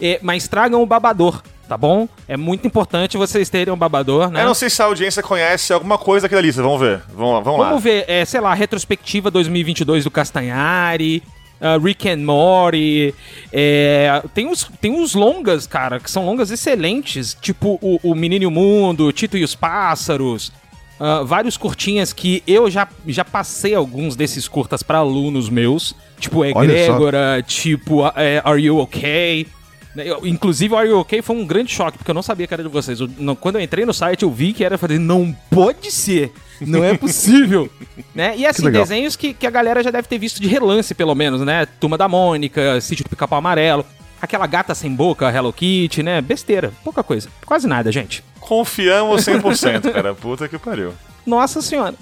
[0.00, 2.08] É, mas tragam o babador, tá bom?
[2.26, 4.42] É muito importante vocês terem um babador, né?
[4.42, 6.60] Eu não sei se a audiência conhece alguma coisa daquela lista.
[6.62, 7.02] Vamos ver.
[7.14, 7.40] Vamos lá.
[7.40, 7.68] Vamos lá.
[7.68, 11.22] Vamos ver, é, sei lá, retrospectiva 2022 do Castanhari,
[11.62, 13.14] uh, Rick and Morty.
[13.52, 18.42] é, tem, uns, tem uns longas, cara, que são longas excelentes, tipo o, o Menino
[18.42, 20.52] e o Mundo, Tito e os Pássaros.
[21.00, 26.44] uh, vários curtinhas que eu já, já passei alguns desses curtas pra alunos meus, tipo.
[26.44, 29.46] Egrégora, tipo é, Are You Okay?
[29.94, 32.46] Né, eu- Inclusive, o Are You Okay foi um grande choque, porque eu não sabia
[32.46, 32.98] que era de vocês.
[33.00, 34.78] Eu- não- quando eu entrei no site, eu vi que era.
[34.78, 36.32] Falei, não pode ser.
[36.66, 37.70] Não é possível.
[38.14, 38.34] né?
[38.36, 38.82] E assim, legal.
[38.82, 41.66] desenhos que, que a galera já deve ter visto de relance, pelo menos, né?
[41.80, 43.84] Turma da Mônica, Sítio do Pica-Pau Amarelo.
[44.20, 46.20] Aquela gata sem boca, Hello Kitty, né?
[46.20, 46.72] Besteira.
[46.84, 47.28] Pouca coisa.
[47.44, 48.22] Quase nada, gente.
[48.40, 50.14] Confiamos 100%, cara.
[50.14, 50.92] Puta que pariu.
[51.26, 51.94] Nossa senhora.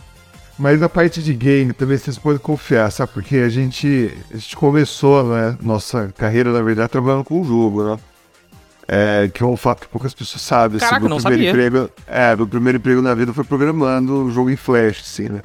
[0.58, 3.12] Mas a parte de game também vocês podem confiar, sabe?
[3.14, 7.82] Porque a gente, a gente começou, né, nossa carreira, na verdade, trabalhando com o jogo,
[7.82, 7.98] né?
[8.92, 10.78] É, que é um fato que poucas pessoas sabem.
[10.78, 11.68] assim, Caraca, meu não primeiro sabia.
[11.68, 15.42] Emprego, é, meu primeiro emprego na vida foi programando um jogo em Flash, assim, né?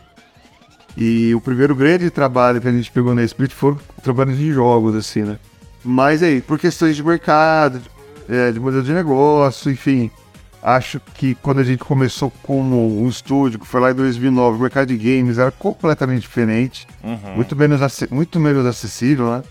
[0.98, 4.96] E o primeiro grande trabalho que a gente pegou na Split foi trabalho de jogos,
[4.96, 5.38] assim, né?
[5.84, 7.80] Mas aí, por questões de mercado,
[8.28, 10.10] é, de modelo de negócio, enfim,
[10.64, 14.62] acho que quando a gente começou com um estúdio, que foi lá em 2009, o
[14.62, 17.36] mercado de games era completamente diferente, Uhum.
[17.36, 17.80] muito, menos
[18.10, 19.44] muito menos acessível, né?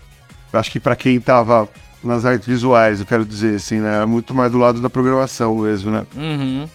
[0.51, 1.69] Acho que para quem tava
[2.03, 3.95] nas artes visuais, eu quero dizer assim, né?
[3.95, 6.05] Era muito mais do lado da programação mesmo, né?
[6.15, 6.67] Uhum.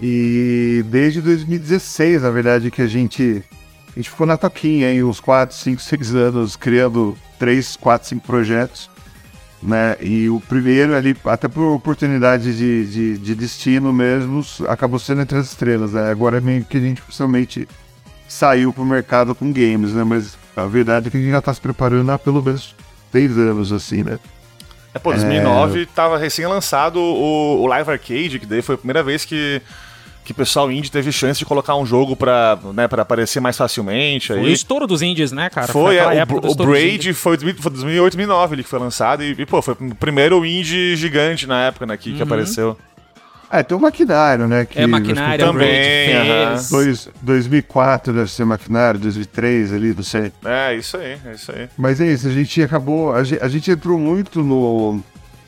[0.00, 3.44] E desde 2016, na verdade, que a gente,
[3.90, 8.26] a gente ficou na toquinha aí, uns 4, 5, 6 anos, criando 3, 4, 5
[8.26, 8.90] projetos,
[9.62, 9.96] né?
[10.00, 15.38] E o primeiro ali, até por oportunidade de, de, de destino mesmo, acabou sendo entre
[15.38, 16.10] as estrelas, né?
[16.10, 17.68] Agora é meio que a gente oficialmente
[18.26, 20.02] saiu pro mercado com games, né?
[20.02, 22.74] Mas a verdade é que a gente já tá se preparando há pelo menos
[23.12, 24.18] 10 anos, assim, né?
[24.94, 29.24] É, pô, 2009 tava recém-lançado o, o Live Arcade, que daí foi a primeira vez
[29.24, 29.62] que,
[30.24, 33.56] que o pessoal indie teve chance de colocar um jogo pra, né, pra aparecer mais
[33.56, 34.28] facilmente.
[34.28, 35.72] Foi o estouro dos indies, né, cara?
[35.72, 38.68] Foi, aquela é, época o, do o Braid foi, 2000 foi 2008, 2009 ele que
[38.68, 42.22] foi lançado e, e, pô, foi o primeiro indie gigante na época, né, que, que
[42.22, 42.76] apareceu.
[43.54, 44.64] Ah, tem o Maquinário, né?
[44.64, 46.70] Que É que maquinária, também, fez.
[46.70, 50.32] Dois, 2004 deve ser Maquinário, 2003 ali, não sei.
[50.42, 51.68] É, isso aí, é isso aí.
[51.76, 55.00] Mas é isso, a gente acabou, a gente, a gente entrou muito no,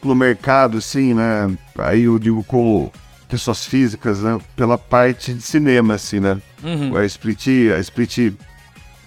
[0.05, 1.51] no mercado, assim, né?
[1.79, 2.93] Aí eu digo como
[3.27, 4.39] pessoas físicas, né?
[4.55, 6.37] Pela parte de cinema, assim, né?
[6.63, 6.95] Uhum.
[6.95, 8.35] A Split, a Split,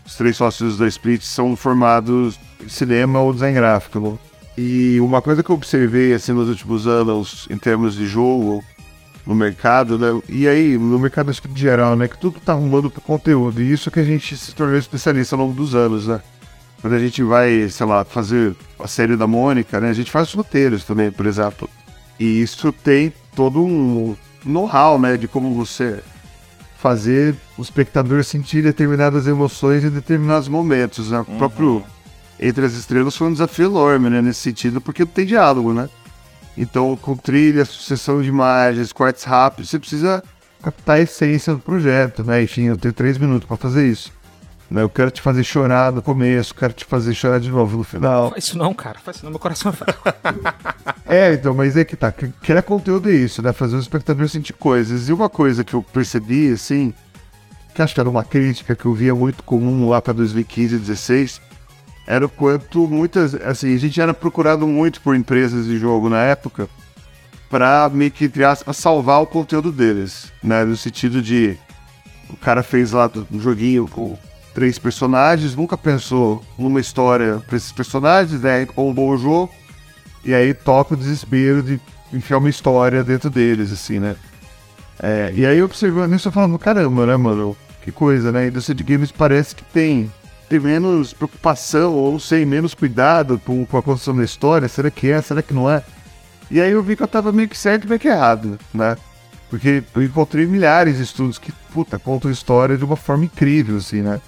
[0.04, 4.00] os três sócios da Split são formados em cinema ou design gráfico.
[4.00, 4.18] né?
[4.58, 8.64] E uma coisa que eu observei assim nos últimos anos em termos de jogo
[9.28, 10.22] no mercado, né?
[10.30, 12.08] E aí, no mercado que de geral, né?
[12.08, 13.62] Que tudo tá arrumando pro conteúdo.
[13.62, 16.22] E isso que a gente se tornou especialista ao longo dos anos, né?
[16.82, 19.90] Quando a gente vai, sei lá, fazer a série da Mônica, né?
[19.90, 21.70] A gente faz os roteiros também, por exemplo.
[22.18, 25.18] E isso tem todo um know-how, né?
[25.18, 26.02] De como você
[26.78, 31.12] fazer o espectador sentir determinadas emoções em determinados momentos.
[31.12, 31.20] Né?
[31.20, 31.84] O próprio
[32.40, 34.22] Entre as Estrelas foi um desafio enorme, né?
[34.22, 35.90] Nesse sentido, porque não tem diálogo, né?
[36.58, 40.24] Então, com trilha, sucessão de imagens, cortes rápidos, você precisa
[40.62, 42.42] captar a essência do projeto, né?
[42.42, 44.12] Enfim, eu tenho três minutos para fazer isso.
[44.70, 44.82] Né?
[44.82, 48.32] Eu quero te fazer chorar no começo, quero te fazer chorar de novo no final.
[48.32, 49.00] Faz isso não, cara.
[49.00, 50.98] Faz isso não, meu coração é.
[51.30, 52.12] É, então, mas é que tá.
[52.12, 53.54] Criar conteúdo é isso, né?
[53.54, 55.08] Fazer o espectador sentir coisas.
[55.08, 56.94] E uma coisa que eu percebi, assim,
[57.74, 60.78] que acho que era uma crítica que eu via muito comum lá pra 2015 e
[60.80, 61.42] 2016,
[62.08, 63.36] era o quanto muitas.
[63.36, 66.70] Assim, a gente era procurado muito por empresas de jogo na época
[67.50, 70.64] pra meio que, entre aspas, salvar o conteúdo deles, né?
[70.64, 71.58] No sentido de.
[72.30, 74.18] O cara fez lá um joguinho com
[74.54, 78.68] três personagens, nunca pensou numa história pra esses personagens, né?
[78.76, 79.54] Ou um bom jogo.
[80.26, 81.80] E aí toca o desespero de
[82.12, 84.16] enfiar uma história dentro deles, assim, né?
[85.02, 87.56] É, e aí observando isso, eu falando, caramba, né, mano?
[87.84, 88.42] Que coisa, né?
[88.42, 90.12] A indústria de games parece que tem,
[90.48, 94.68] tem menos preocupação, ou não sei, menos cuidado com, com a construção da história.
[94.68, 95.22] Será que é?
[95.22, 95.84] Será que não é?
[96.50, 98.96] E aí eu vi que eu tava meio que certo e meio que errado, né?
[99.50, 104.02] Porque eu encontrei milhares de estudos que, puta, contam história de uma forma incrível, assim,
[104.02, 104.22] né?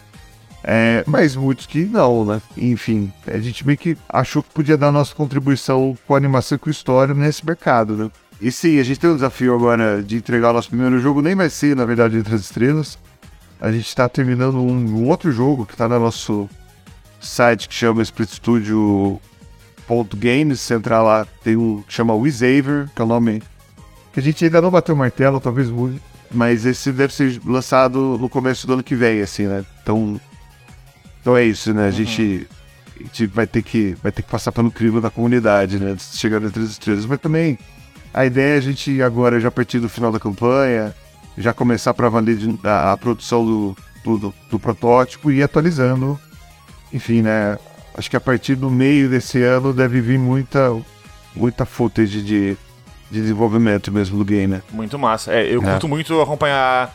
[0.64, 2.42] É, mas muitos que não, né?
[2.58, 6.70] Enfim, a gente meio que achou que podia dar nossa contribuição com animação e com
[6.70, 8.12] história nesse mercado, né?
[8.42, 11.36] E sim, a gente tem um desafio agora de entregar o nosso primeiro jogo, nem
[11.36, 12.98] vai ser, na verdade, Entre as Estrelas.
[13.60, 16.50] A gente está terminando um, um, outro jogo que está no nosso
[17.20, 19.20] site que chama Split Studio
[20.16, 20.62] Games.
[20.62, 23.42] Você entrar lá, tem um que chama Wizaver, que é o nome
[24.14, 26.02] que a gente ainda não bateu o martelo, talvez mude.
[26.32, 29.66] Mas esse deve ser lançado no começo do ano que vem, assim, né?
[29.82, 30.22] Então,
[31.20, 31.84] então é isso, né?
[31.84, 31.92] A, uhum.
[31.92, 32.48] gente,
[32.96, 35.98] a gente vai ter que vai ter que passar pelo crivo da comunidade, né?
[36.00, 37.06] Chegando entre as estrelas.
[37.06, 37.58] Mas também
[38.14, 40.94] a ideia é a gente agora, já a partir do final da campanha,
[41.40, 46.20] já começar para valer a, a, produção do, do, do, protótipo e ir atualizando.
[46.94, 47.58] Enfim, né?
[47.96, 50.76] Acho que a partir do meio desse ano deve vir muita,
[51.36, 52.58] muita footage de,
[53.10, 54.62] de desenvolvimento mesmo do game, né?
[54.72, 55.34] Muito massa.
[55.34, 55.66] É, eu é.
[55.66, 56.94] curto muito acompanhar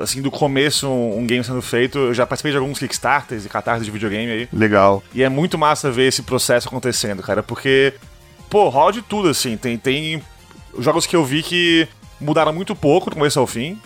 [0.00, 1.98] assim, do começo um, game sendo feito.
[1.98, 4.48] Eu já participei de alguns Kickstarters e catarses de videogame aí.
[4.52, 5.02] Legal.
[5.12, 7.94] E é muito massa ver esse processo acontecendo, cara, porque,
[8.48, 9.56] pô, rola de tudo, assim.
[9.56, 10.22] Tem, tem
[10.78, 11.88] jogos que eu vi que
[12.22, 13.78] mudaram muito pouco do começo ao fim.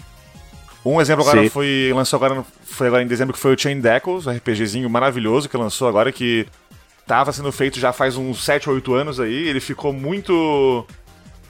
[0.85, 1.49] Um exemplo agora Sim.
[1.49, 1.93] foi.
[1.95, 5.57] Lançou agora, foi agora em dezembro, que foi o Chain Deckles, um RPGzinho maravilhoso que
[5.57, 6.47] lançou agora, que
[7.07, 9.49] tava sendo feito já faz uns 7 ou 8 anos aí.
[9.49, 10.87] Ele ficou muito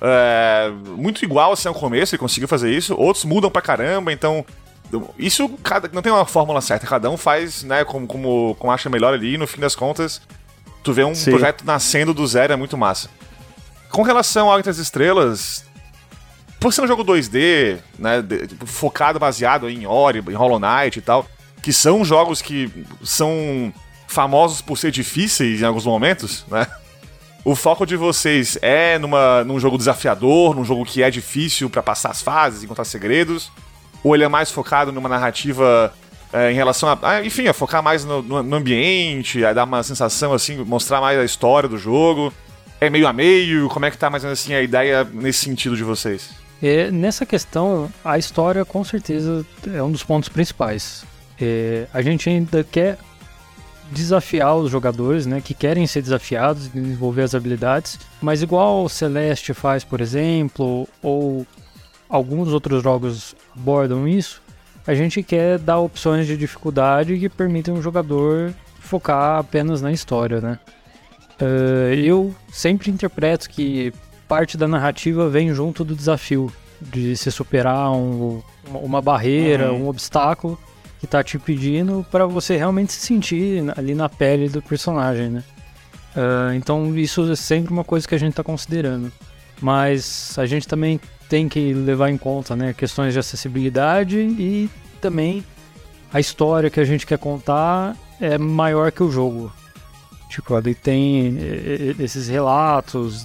[0.00, 2.94] é, muito igual assim ao começo, ele conseguiu fazer isso.
[2.94, 4.44] Outros mudam pra caramba, então.
[5.18, 8.88] Isso cada, não tem uma fórmula certa, cada um faz, né, como, como, como acha
[8.88, 10.22] melhor ali, e no fim das contas,
[10.84, 11.32] tu vê um Sim.
[11.32, 13.10] projeto nascendo do zero, é muito massa.
[13.90, 15.65] Com relação ao Entre as Estrelas,
[16.60, 20.98] por ser um jogo 2D, né, de, tipo, focado, baseado em Ori, em Hollow Knight
[20.98, 21.26] e tal,
[21.62, 22.70] que são jogos que
[23.02, 23.72] são
[24.06, 26.66] famosos por ser difíceis em alguns momentos, né?
[27.46, 31.80] o foco de vocês é numa, num jogo desafiador, num jogo que é difícil para
[31.80, 33.52] passar as fases, encontrar segredos?
[34.02, 35.94] Ou ele é mais focado numa narrativa
[36.32, 36.98] é, em relação a.
[37.02, 41.00] Ah, enfim, a focar mais no, no, no, ambiente, a dar uma sensação assim, mostrar
[41.00, 42.32] mais a história do jogo?
[42.80, 43.68] É meio a meio?
[43.68, 46.30] Como é que tá mais ou menos assim a ideia nesse sentido de vocês?
[46.62, 51.04] É, nessa questão, a história com certeza é um dos pontos principais.
[51.40, 52.98] É, a gente ainda quer
[53.90, 59.54] desafiar os jogadores, né, que querem ser desafiados, desenvolver as habilidades, mas igual o Celeste
[59.54, 61.46] faz, por exemplo, ou
[62.08, 64.42] alguns outros jogos abordam isso,
[64.86, 70.40] a gente quer dar opções de dificuldade que permitam o jogador focar apenas na história,
[70.40, 70.58] né?
[71.40, 73.92] Uh, eu sempre interpreto que
[74.28, 79.84] parte da narrativa vem junto do desafio de se superar um, uma barreira, uhum.
[79.84, 80.58] um obstáculo
[80.98, 85.44] que tá te pedindo para você realmente se sentir ali na pele do personagem, né?
[86.16, 89.12] Uh, então isso é sempre uma coisa que a gente está considerando.
[89.60, 95.44] Mas a gente também tem que levar em conta né, questões de acessibilidade e também
[96.12, 99.52] a história que a gente quer contar é maior que o jogo.
[100.30, 101.38] Tipo, ali tem
[101.98, 103.24] esses relatos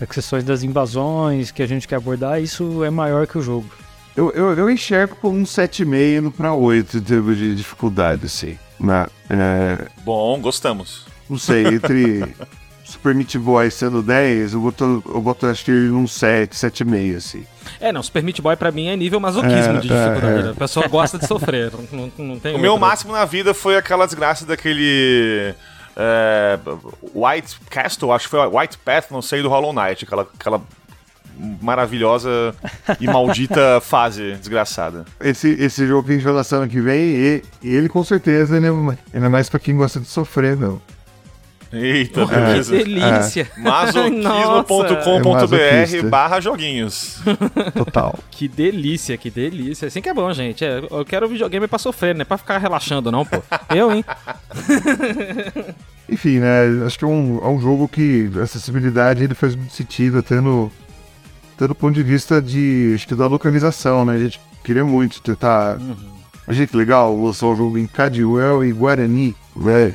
[0.00, 3.68] das questões das invasões que a gente quer abordar, isso é maior que o jogo.
[4.16, 8.58] Eu, eu, eu enxergo como um 7,5 para 8 em termos de dificuldade, assim.
[8.78, 9.86] Na, é...
[10.04, 11.06] Bom, gostamos.
[11.28, 12.34] Não sei, entre
[12.84, 17.46] Super Meat Boy sendo 10, eu boto, eu boto acho que um 7, 7,5, assim.
[17.78, 20.40] É, não, Super Meat Boy pra mim é nível masoquismo É, de é, dificuldade.
[20.40, 20.42] é.
[20.42, 20.50] né?
[20.50, 21.70] A pessoa gosta de sofrer.
[21.92, 25.54] Não, não, não tem O meu máximo na vida foi aquela desgraça daquele.
[26.02, 26.58] É,
[27.14, 30.04] White Castle, acho que foi White Path, não sei, do Hollow Knight.
[30.04, 30.62] Aquela, aquela
[31.60, 32.54] maravilhosa
[32.98, 35.04] e maldita fase desgraçada.
[35.20, 38.56] Esse, esse jogo que a gente vai lançar ano que vem, e, ele com certeza
[38.56, 38.70] ele é,
[39.12, 40.80] ele é mais pra quem gosta de sofrer, meu.
[41.72, 42.76] Eita, Que beleza.
[42.76, 43.48] delícia.
[43.56, 47.20] Masoquismo.com.br É barra joguinhos.
[47.76, 48.18] Total.
[48.28, 49.86] Que delícia, que delícia.
[49.86, 50.64] Assim que é bom, gente.
[50.64, 53.40] É, eu quero videogame pra sofrer, não é pra ficar relaxando, não, pô.
[53.72, 54.04] Eu, hein?
[56.10, 56.84] Enfim, né?
[56.84, 60.40] Acho que é um, é um jogo que a acessibilidade ele faz muito sentido, até
[60.40, 60.70] no,
[61.54, 64.14] até do ponto de vista de, acho que da localização, né?
[64.14, 65.78] A gente queria muito tentar.
[66.48, 69.94] Achei que legal lançar um jogo em Cadiuel e Guarani, né?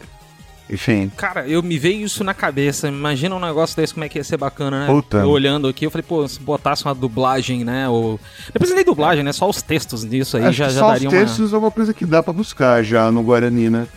[0.69, 1.11] Enfim.
[1.15, 2.87] Cara, eu me veio isso na cabeça.
[2.87, 4.87] Imagina um negócio desse, como é que ia ser bacana, né?
[4.87, 5.17] Puta.
[5.17, 7.87] Eu olhando aqui, eu falei, pô, se botasse uma dublagem, né?
[7.89, 8.19] Ou...
[8.53, 9.33] Precisa nem dublagem, né?
[9.33, 11.93] Só os textos disso aí acho já, já só os daria textos é uma coisa
[11.93, 13.87] que dá pra buscar já no Guarani, né?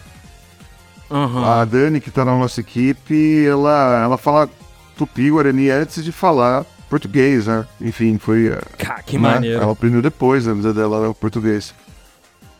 [1.10, 1.44] Aham.
[1.44, 4.48] A Dani, que tá na nossa equipe, ela, ela fala
[4.96, 7.66] tupi guarani antes de falar português, né?
[7.80, 8.48] Enfim, foi.
[8.48, 9.22] eh, Cara, que né?
[9.34, 9.62] maneiro.
[9.62, 11.74] Ela aprendeu depois, a vida dela era o português.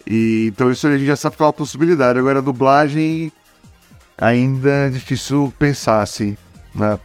[0.07, 2.19] E, então isso a gente já sabe que é uma possibilidade.
[2.19, 3.31] Agora a dublagem
[4.17, 6.37] ainda é difícil pensar, assim.
[6.75, 6.99] Né?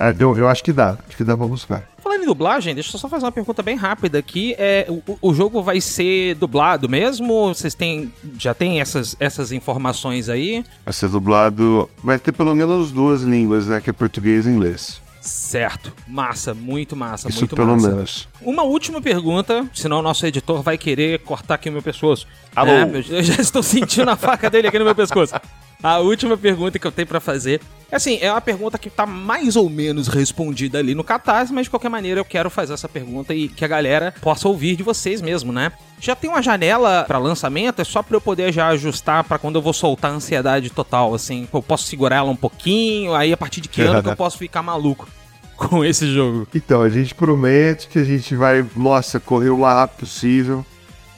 [0.00, 1.84] É, Eu, eu acho que dá, acho que dá pra buscar.
[2.22, 4.54] Em dublagem, deixa eu só fazer uma pergunta bem rápida aqui.
[4.56, 7.48] É, o, o jogo vai ser dublado mesmo?
[7.48, 10.64] Vocês têm, já têm essas, essas informações aí?
[10.84, 11.90] Vai ser dublado.
[12.02, 13.80] Vai ter pelo menos duas línguas, né?
[13.80, 15.00] Que é português e inglês.
[15.20, 15.92] Certo.
[16.06, 17.88] Massa, muito massa, Isso muito pelo massa.
[17.88, 18.28] menos.
[18.40, 22.26] Uma última pergunta, senão o nosso editor vai querer cortar aqui o meu pescoço.
[22.54, 22.70] Alô?
[22.70, 25.34] É, eu já estou sentindo a faca dele aqui no meu pescoço.
[25.82, 27.60] A última pergunta que eu tenho pra fazer.
[27.90, 31.64] é Assim, é uma pergunta que tá mais ou menos respondida ali no Catarse, mas
[31.64, 34.82] de qualquer maneira eu quero fazer essa pergunta e que a galera possa ouvir de
[34.82, 35.72] vocês mesmo, né?
[36.00, 37.80] Já tem uma janela pra lançamento?
[37.80, 41.14] É só pra eu poder já ajustar pra quando eu vou soltar a ansiedade total,
[41.14, 41.48] assim.
[41.52, 44.38] Eu posso segurar ela um pouquinho, aí a partir de que ano que eu posso
[44.38, 45.08] ficar maluco
[45.56, 46.46] com esse jogo?
[46.54, 50.66] Então, a gente promete que a gente vai, nossa, correr o mais rápido possível.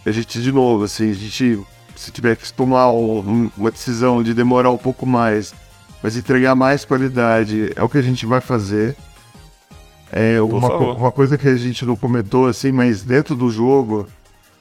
[0.04, 1.60] A gente, de novo, assim, a gente,
[2.04, 5.54] se tiver que tomar um- uma decisão de demorar um pouco mais,
[6.02, 8.94] mas entregar mais qualidade, é o que a gente vai fazer.
[10.12, 14.06] É uma, co- uma coisa que a gente não comentou, assim, mas dentro do jogo,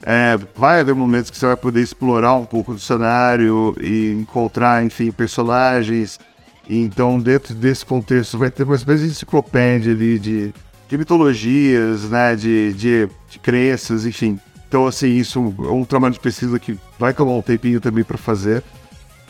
[0.01, 4.84] é, vai haver momentos que você vai poder explorar um pouco do cenário e encontrar,
[4.84, 6.19] enfim, personagens.
[6.67, 10.53] E então, dentro desse contexto, vai ter uma espécie de enciclopédia ali de,
[10.88, 12.36] de mitologias, né?
[12.36, 14.39] De, de, de crenças, enfim.
[14.73, 18.17] Então, assim, isso é um trabalho de pesquisa que vai tomar um tempinho também para
[18.17, 18.63] fazer.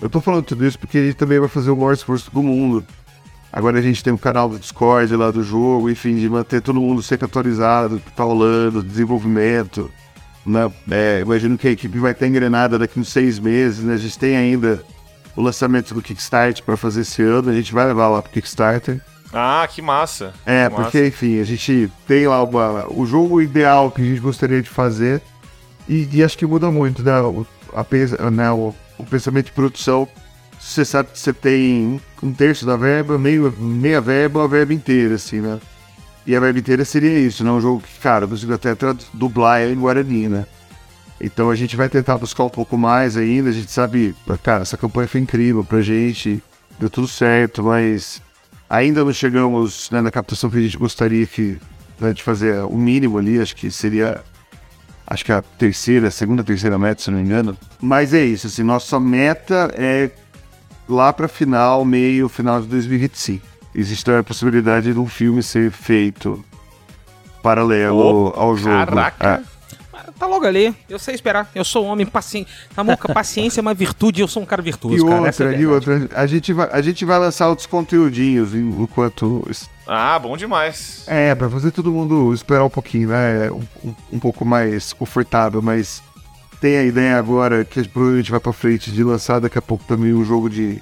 [0.01, 2.41] Eu tô falando tudo isso porque a gente também vai fazer o maior esforço do
[2.41, 2.81] mundo.
[3.51, 6.79] Agora a gente tem um canal do Discord lá do jogo, enfim, de manter todo
[6.79, 9.91] mundo sempre atualizado, do que tá rolando, desenvolvimento.
[10.45, 10.71] Né?
[10.89, 13.95] É, imagino que a equipe vai estar engrenada daqui uns seis meses, né?
[13.95, 14.81] A gente tem ainda
[15.35, 19.01] o lançamento do Kickstarter para fazer esse ano, a gente vai levar lá pro Kickstarter.
[19.33, 20.33] Ah, que massa.
[20.45, 20.83] É, Que massa.
[20.83, 24.69] porque, enfim, a gente tem lá uma, o jogo ideal que a gente gostaria de
[24.69, 25.21] fazer
[25.87, 27.19] e, e acho que muda muito, né?
[27.21, 28.51] O, a, né?
[28.51, 30.07] o, o pensamento de produção.
[30.59, 35.15] Você sabe que você tem um terço da verba, meio, meia verba, a verba inteira,
[35.15, 35.59] assim, né?
[36.25, 37.51] E a verba inteira seria isso, né?
[37.51, 38.73] Um jogo que, cara, eu consigo até
[39.13, 40.45] dublar em Guarani, né?
[41.19, 43.49] Então a gente vai tentar buscar um pouco mais ainda.
[43.49, 46.41] A gente sabe, cara, essa campanha foi incrível pra gente,
[46.79, 48.21] deu tudo certo, mas
[48.69, 51.57] ainda não chegamos né, na captação que a gente gostaria que,
[51.99, 53.39] né, de fazer o mínimo ali.
[53.39, 54.23] Acho que seria,
[55.13, 57.57] acho que a terceira, segunda, terceira meta, se não me engano.
[57.79, 60.09] Mas é isso, assim, nossa meta é
[60.89, 63.45] lá pra final, meio, final de 2025.
[63.75, 66.43] Existe a possibilidade de um filme ser feito
[67.41, 68.75] paralelo Oh, ao jogo.
[68.75, 69.43] caraca.
[69.49, 69.53] É.
[70.19, 71.49] Tá logo ali, eu sei esperar.
[71.55, 72.49] Eu sou um homem paciente.
[72.75, 75.15] Tá, Moca, paciência é uma virtude eu sou um cara virtuoso, E cara.
[75.15, 75.67] É outra, e verdade.
[75.67, 79.45] outra, a gente vai, a gente vai lançar outros conteúdinhos en- enquanto.
[79.87, 81.03] Ah, bom demais.
[81.07, 83.51] É, pra fazer todo mundo esperar um pouquinho, né?
[83.51, 86.01] Um, um- um pouco mais confortável, mas
[86.61, 90.13] tem a ideia agora que provavelmente vai pra frente de lançar daqui a pouco também
[90.13, 90.81] um jogo de,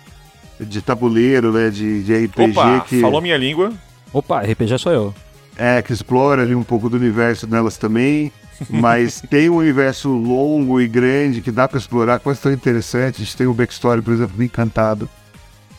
[0.60, 1.70] de tabuleiro, né?
[1.72, 3.74] De, de RPG Opa, que, falou minha língua.
[4.14, 5.14] Opa, RPG sou eu.
[5.58, 8.32] é, que explora ali um pouco do universo delas também.
[8.70, 13.16] Mas tem um universo longo e grande que dá pra explorar, coisa tão interessante.
[13.16, 15.10] A gente tem o backstory, por exemplo, do Encantado,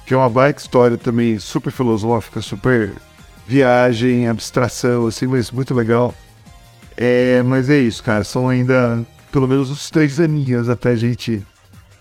[0.05, 2.91] que é uma backstory também super filosófica, super
[3.47, 6.14] viagem, abstração, assim, mas muito legal.
[6.97, 8.24] É, mas é isso, cara.
[8.24, 11.43] São ainda pelo menos uns três aninhos até a gente,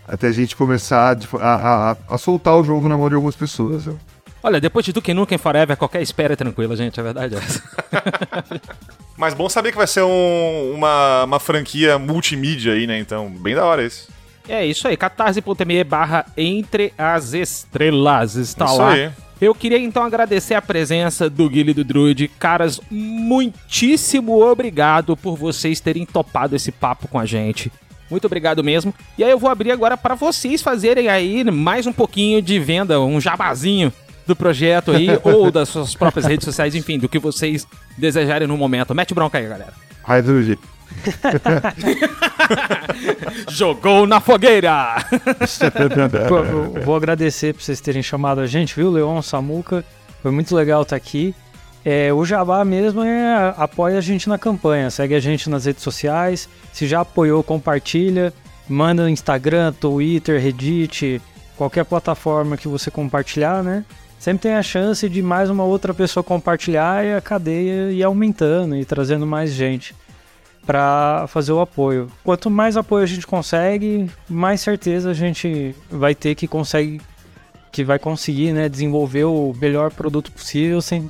[0.08, 3.36] até a gente começar a, a, a- a soltar o jogo na mão de algumas
[3.36, 3.86] pessoas.
[3.86, 3.98] viu?
[4.44, 7.62] Olha, depois de Duke Nukem Forever, qualquer espera é tranquila, gente, é verdade essa.
[9.18, 12.98] Mas bom saber que vai ser um- uma, uma franquia multimídia aí, né?
[13.00, 14.10] Então, bem da hora isso.
[14.50, 18.92] É isso aí, catarse.me barra Entre as Estrelas está Isso lá.
[18.94, 19.12] aí.
[19.42, 22.28] Eu queria então agradecer a presença do Guilherme do Druid.
[22.38, 27.72] Caras, muitíssimo obrigado por vocês terem topado esse papo com a gente.
[28.08, 28.94] Muito obrigado mesmo.
[29.18, 33.02] E aí eu vou abrir agora para vocês fazerem aí mais um pouquinho de venda,
[33.02, 33.92] um jabazinho
[34.28, 37.66] do projeto aí, ou das suas próprias redes sociais, enfim, do que vocês
[37.98, 38.94] desejarem no momento.
[38.94, 39.74] Mete bronca aí, galera.
[40.04, 40.60] Ai, Druid.
[43.50, 44.98] Jogou na fogueira!
[46.28, 49.86] Pô, vou agradecer por vocês terem chamado a gente, viu, Leon, Samuca?
[50.22, 51.34] Foi muito legal estar aqui.
[51.84, 55.82] É, o Jabá mesmo é apoia a gente na campanha, segue a gente nas redes
[55.82, 56.48] sociais.
[56.72, 58.32] Se já apoiou, compartilha.
[58.70, 61.20] Manda no Instagram, Twitter, Reddit,
[61.58, 63.84] qualquer plataforma que você compartilhar, né?
[64.18, 68.76] Sempre tem a chance de mais uma outra pessoa compartilhar e a cadeia ir aumentando
[68.76, 69.96] e trazendo mais gente
[70.66, 72.08] para fazer o apoio.
[72.24, 77.02] Quanto mais apoio a gente consegue, mais certeza a gente vai ter que consegue
[77.72, 81.10] que vai conseguir, né, desenvolver o melhor produto possível sem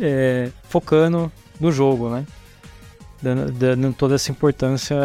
[0.00, 1.30] é, focando
[1.60, 2.24] no jogo, né?
[3.20, 4.96] Dando, dando toda essa importância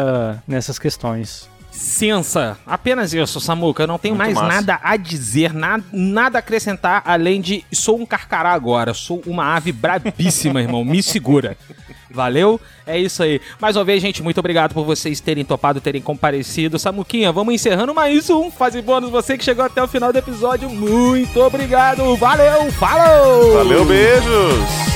[0.46, 1.48] nessas questões.
[1.70, 2.56] Ciência.
[2.64, 3.82] Apenas isso, Samuca.
[3.82, 4.54] Eu não tenho Muito mais massa.
[4.54, 8.94] nada a dizer, na, nada a acrescentar, além de sou um carcará agora.
[8.94, 10.84] Sou uma ave brabíssima, irmão.
[10.84, 11.56] Me segura.
[12.14, 12.60] Valeu?
[12.86, 13.40] É isso aí.
[13.60, 16.78] Mais uma vez, gente, muito obrigado por vocês terem topado, terem comparecido.
[16.78, 19.10] Samuquinha, vamos encerrando mais um Fase Bônus.
[19.10, 22.16] Você que chegou até o final do episódio, muito obrigado.
[22.16, 23.54] Valeu, falou!
[23.54, 24.93] Valeu, beijos!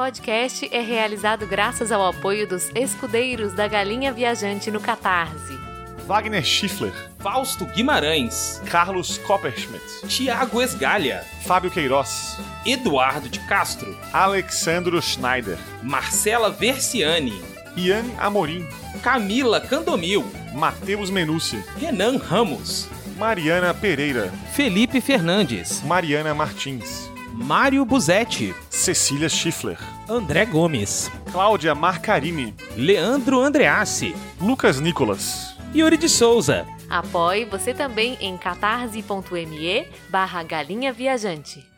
[0.00, 5.58] Podcast é realizado graças ao apoio dos escudeiros da Galinha Viajante no Catarse.
[6.06, 15.58] Wagner Schiffler, Fausto Guimarães, Carlos Copperschmidt, Tiago Esgalha, Fábio Queiroz, Eduardo de Castro, Alexandro Schneider,
[15.82, 17.38] Marcela Versiani,
[17.76, 18.66] Ian Amorim,
[19.02, 20.24] Camila Candomil,
[20.54, 22.88] Matheus Menucci, Renan Ramos,
[23.18, 29.78] Mariana Pereira, Felipe Fernandes, Mariana Martins, Mário Buzetti, Cecília Schiffler,
[30.08, 36.66] André Gomes, Cláudia Marcarini, Leandro Andreassi, Lucas Nicolas, Yuri de Souza.
[36.88, 41.69] Apoie você também em catarse.me barra Galinha Viajante.